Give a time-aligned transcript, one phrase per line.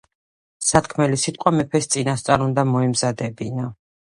[0.69, 3.69] სათქმელი სიტყვა მეფეს წინასწარ უნდა მოემზადებინა.